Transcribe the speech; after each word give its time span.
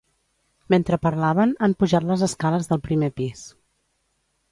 Mentre 0.73 0.97
parlaven 1.03 1.53
han 1.67 1.75
pujat 1.83 2.07
les 2.13 2.23
escales 2.29 2.71
del 2.71 2.81
primer 2.87 3.11
pis. 3.21 3.45